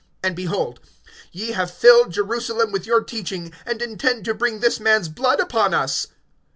And, 0.23 0.35
behold, 0.35 0.79
ye 1.31 1.51
have 1.51 1.69
filled 1.69 2.11
Jerusalem 2.13 2.71
with 2.71 2.87
your 2.87 3.03
teaching, 3.03 3.53
and 3.67 3.83
intend 3.83 4.25
to 4.25 4.33
bring 4.33 4.59
this 4.59 4.79
man's 4.79 5.09
blood 5.09 5.39
upon 5.39 5.75
us. 5.75 6.07